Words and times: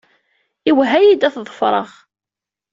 Iwehha-iyi-d 0.69 1.27
ad 1.27 1.33
t-ḍefreɣ. 1.33 1.89